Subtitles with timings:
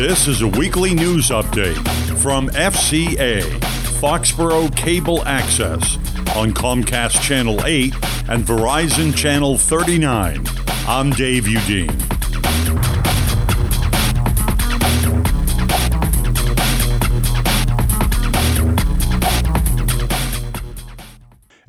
[0.00, 1.76] This is a weekly news update
[2.22, 3.42] from FCA,
[4.00, 5.96] Foxborough Cable Access,
[6.34, 7.92] on Comcast Channel 8
[8.30, 10.46] and Verizon Channel 39.
[10.88, 12.09] I'm Dave Udine.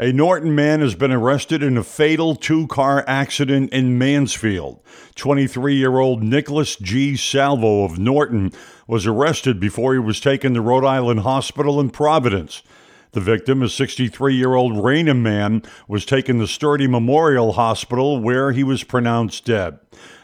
[0.01, 4.79] A Norton man has been arrested in a fatal two car accident in Mansfield.
[5.13, 7.15] 23 year old Nicholas G.
[7.15, 8.51] Salvo of Norton
[8.87, 12.63] was arrested before he was taken to Rhode Island Hospital in Providence.
[13.11, 18.53] The victim, a 63 year old Raynham man, was taken to Sturdy Memorial Hospital where
[18.53, 19.77] he was pronounced dead.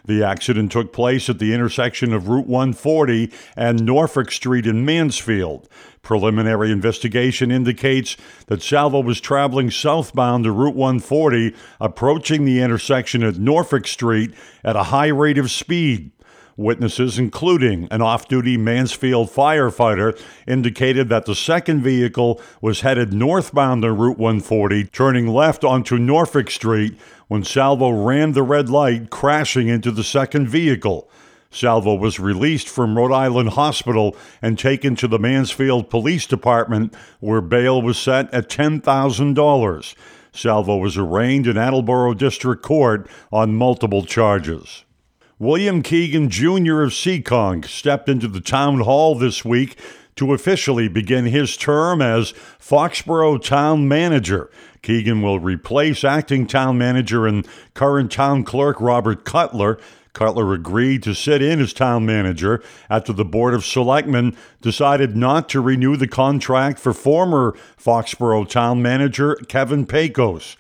[0.07, 5.67] The accident took place at the intersection of Route 140 and Norfolk Street in Mansfield.
[6.01, 8.15] Preliminary investigation indicates
[8.47, 14.77] that Salvo was traveling southbound to Route 140, approaching the intersection at Norfolk Street at
[14.77, 16.11] a high rate of speed.
[16.57, 23.85] Witnesses, including an off duty Mansfield firefighter, indicated that the second vehicle was headed northbound
[23.85, 26.97] on Route 140, turning left onto Norfolk Street
[27.27, 31.07] when Salvo rammed the red light, crashing into the second vehicle.
[31.51, 37.39] Salvo was released from Rhode Island Hospital and taken to the Mansfield Police Department, where
[37.39, 39.95] bail was set at $10,000.
[40.33, 44.83] Salvo was arraigned in Attleboro District Court on multiple charges.
[45.39, 46.81] William Keegan Jr.
[46.81, 49.77] of Seekonk stepped into the town hall this week
[50.15, 54.49] to officially begin his term as Foxborough Town Manager.
[54.81, 59.77] Keegan will replace acting town manager and current town clerk Robert Cutler.
[60.13, 65.49] Cutler agreed to sit in as town manager after the Board of Selectmen decided not
[65.49, 70.55] to renew the contract for former Foxborough town manager Kevin Paicos.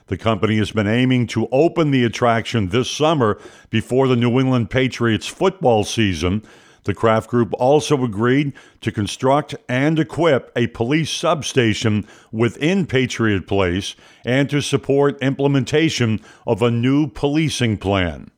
[0.07, 3.37] The company has been aiming to open the attraction this summer
[3.69, 6.41] before the New England Patriots football season.
[6.83, 13.95] The Kraft Group also agreed to construct and equip a police substation within Patriot Place
[14.25, 18.31] and to support implementation of a new policing plan.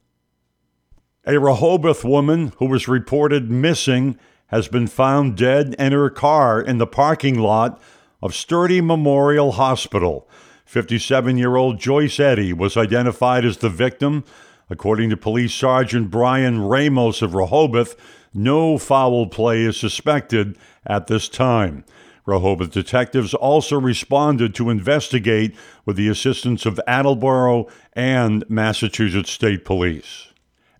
[1.25, 6.77] A Rehoboth woman who was reported missing has been found dead in her car in
[6.77, 7.81] the parking lot
[8.22, 10.29] of Sturdy Memorial Hospital.
[10.66, 14.23] 57 year old Joyce Eddy was identified as the victim.
[14.69, 17.95] According to Police Sergeant Brian Ramos of Rehoboth,
[18.33, 21.85] no foul play is suspected at this time.
[22.25, 25.55] Rehoboth detectives also responded to investigate
[25.85, 30.29] with the assistance of Attleboro and Massachusetts State Police.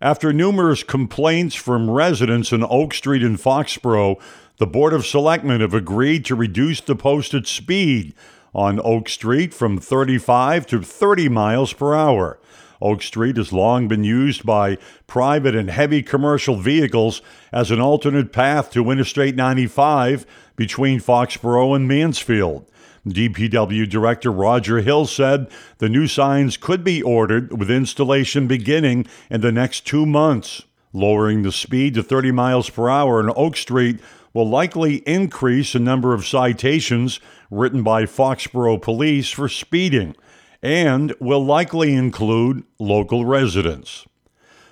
[0.02, 4.20] After numerous complaints from residents in Oak Street in Foxborough,
[4.58, 8.14] the Board of Selectmen have agreed to reduce the posted speed
[8.52, 12.38] on Oak Street from 35 to 30 miles per hour.
[12.80, 18.32] Oak Street has long been used by private and heavy commercial vehicles as an alternate
[18.32, 20.26] path to Interstate 95
[20.56, 22.66] between Foxborough and Mansfield.
[23.06, 29.40] DPW Director Roger Hill said the new signs could be ordered with installation beginning in
[29.40, 30.62] the next two months.
[30.92, 34.00] Lowering the speed to 30 miles per hour on Oak Street
[34.32, 37.20] will likely increase the number of citations
[37.50, 40.16] written by Foxborough police for speeding
[40.62, 44.06] and will likely include local residents.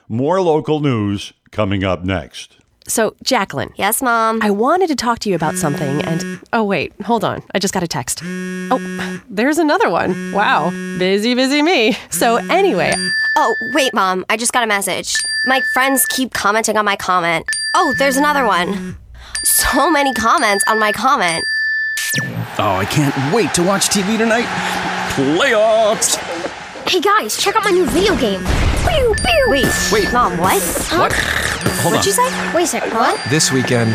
[0.08, 2.56] More local news coming up next.
[2.86, 3.72] So, Jacqueline.
[3.76, 4.40] Yes, Mom.
[4.42, 7.42] I wanted to talk to you about something, and oh, wait, hold on.
[7.54, 8.20] I just got a text.
[8.22, 10.32] Oh, there's another one.
[10.32, 10.68] Wow.
[10.98, 11.96] Busy, busy me.
[12.10, 12.92] So, anyway.
[13.36, 14.26] Oh, wait, Mom.
[14.28, 15.14] I just got a message.
[15.46, 17.46] My friends keep commenting on my comment.
[17.74, 18.98] Oh, there's another one.
[19.44, 21.42] So many comments on my comment.
[22.58, 24.83] Oh, I can't wait to watch TV tonight.
[25.14, 26.16] Playoffs!
[26.88, 28.40] Hey guys, check out my new video game.
[28.40, 29.44] Pew, pew.
[29.46, 30.12] Wait, Wait.
[30.12, 30.60] Mom, what?
[30.90, 31.12] What?
[31.12, 32.04] Hold What'd on.
[32.04, 32.52] you say?
[32.52, 33.20] Wait a second, what?
[33.30, 33.94] This weekend,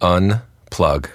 [0.00, 1.10] unplug.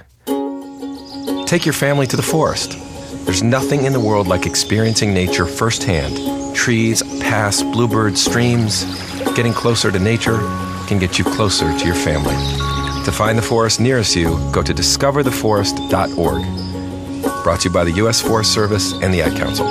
[1.48, 2.78] Take your family to the forest.
[3.26, 6.56] There's nothing in the world like experiencing nature firsthand.
[6.56, 8.84] Trees, paths, bluebirds, streams.
[9.36, 10.38] Getting closer to nature
[10.86, 12.36] can get you closer to your family.
[13.06, 16.71] To find the forest nearest you, go to discovertheforest.org.
[17.44, 18.22] Brought to you by the U.S.
[18.22, 19.66] Forest Service and the Ad Council.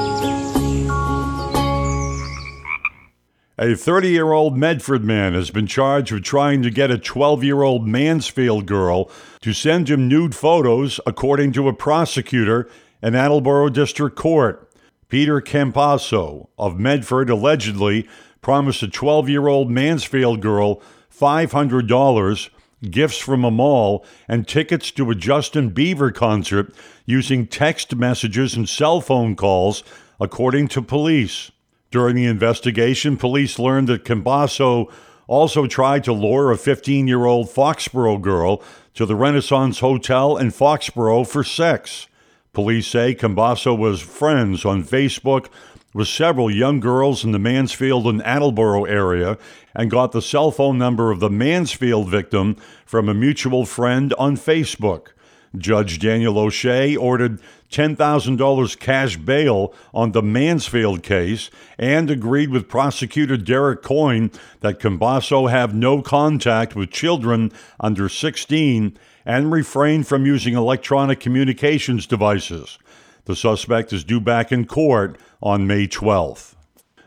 [3.58, 7.44] A 30 year old Medford man has been charged with trying to get a 12
[7.44, 9.10] year old Mansfield girl
[9.42, 12.68] to send him nude photos, according to a prosecutor
[13.02, 14.66] in Attleboro District Court.
[15.08, 18.08] Peter Campasso of Medford allegedly
[18.40, 20.82] promised a 12 year old Mansfield girl
[21.14, 22.50] $500,
[22.88, 26.72] gifts from a mall, and tickets to a Justin Bieber concert
[27.04, 29.82] using text messages and cell phone calls,
[30.20, 31.50] according to police.
[31.90, 34.90] During the investigation, police learned that Cambasso
[35.26, 38.62] also tried to lure a 15 year old Foxborough girl
[38.94, 42.06] to the Renaissance Hotel in Foxborough for sex.
[42.52, 45.48] Police say Cambasso was friends on Facebook
[45.92, 49.36] with several young girls in the Mansfield and Attleboro area
[49.74, 54.36] and got the cell phone number of the Mansfield victim from a mutual friend on
[54.36, 55.08] Facebook.
[55.56, 57.40] Judge Daniel O'Shea ordered
[57.70, 65.50] $10,000 cash bail on the Mansfield case and agreed with prosecutor Derek Coyne that Cambasso
[65.50, 67.50] have no contact with children
[67.80, 72.78] under 16 and refrain from using electronic communications devices.
[73.24, 76.54] The suspect is due back in court on May 12th.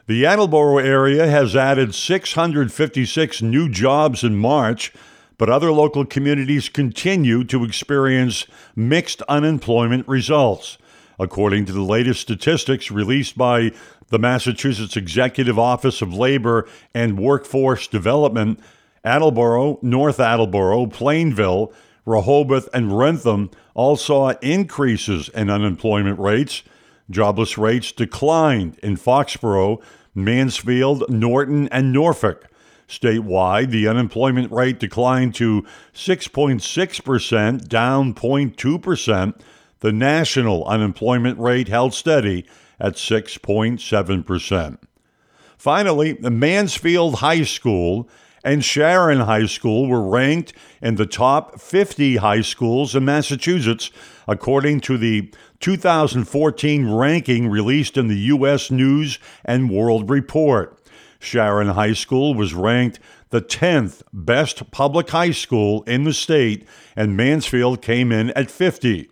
[0.06, 4.92] The Attleboro area has added 656 new jobs in March,
[5.38, 8.46] but other local communities continue to experience
[8.76, 10.78] mixed unemployment results.
[11.20, 13.72] According to the latest statistics released by
[14.10, 18.60] the Massachusetts Executive Office of Labor and Workforce Development,
[19.04, 21.74] Attleboro, North Attleboro, Plainville,
[22.06, 26.64] Rehoboth, and Wrentham all saw increases in unemployment rates.
[27.10, 29.82] Jobless rates declined in Foxborough,
[30.16, 32.50] Mansfield, Norton, and Norfolk.
[32.88, 39.40] Statewide, the unemployment rate declined to 6.6%, down 0.2%.
[39.80, 42.46] The national unemployment rate held steady
[42.80, 44.78] at 6.7%.
[45.58, 48.10] Finally, the Mansfield High School
[48.44, 53.90] and Sharon High School were ranked in the top 50 high schools in Massachusetts,
[54.28, 58.70] according to the 2014 ranking released in the U.S.
[58.70, 60.78] News and World Report.
[61.20, 63.00] Sharon High School was ranked
[63.30, 69.10] the 10th best public high school in the state, and Mansfield came in at 50.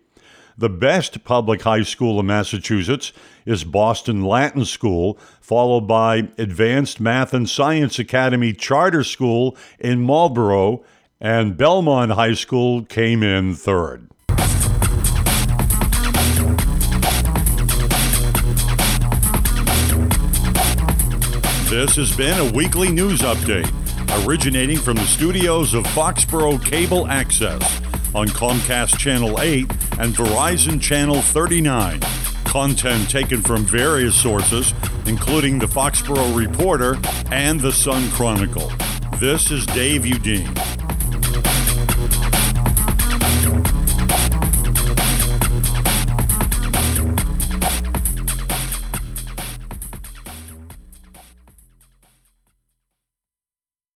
[0.62, 3.12] The best public high school in Massachusetts
[3.44, 10.84] is Boston Latin School, followed by Advanced Math and Science Academy Charter School in Marlborough,
[11.20, 14.08] and Belmont High School came in third.
[21.68, 23.68] This has been a weekly news update
[24.24, 27.81] originating from the studios of Foxborough Cable Access
[28.14, 32.00] on Comcast Channel 8 and Verizon Channel 39.
[32.44, 34.74] Content taken from various sources,
[35.06, 36.98] including the Foxborough Reporter
[37.30, 38.70] and the Sun Chronicle.
[39.18, 40.71] This is Dave Udine.